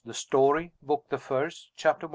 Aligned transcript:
THE 0.03 0.15
STORY. 0.15 0.71
BOOK 0.81 1.09
THE 1.11 1.19
FIRST. 1.19 1.73
CHAPTER 1.77 2.07
I. 2.07 2.09